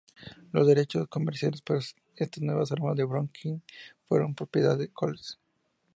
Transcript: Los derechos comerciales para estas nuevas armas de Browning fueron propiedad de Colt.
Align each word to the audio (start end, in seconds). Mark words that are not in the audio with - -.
Los 0.51 0.65
derechos 0.65 1.07
comerciales 1.09 1.61
para 1.61 1.79
estas 2.15 2.41
nuevas 2.41 2.71
armas 2.71 2.95
de 2.97 3.03
Browning 3.03 3.59
fueron 4.07 4.33
propiedad 4.33 4.75
de 4.75 4.87
Colt. 4.87 5.21